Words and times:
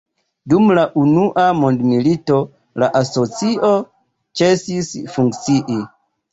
Dum 0.51 0.69
la 0.77 0.85
Unua 1.01 1.43
Mondmilito 1.57 2.41
la 2.85 2.91
Asocio 3.03 3.71
ĉesis 4.43 4.93
funkcii. 5.17 5.83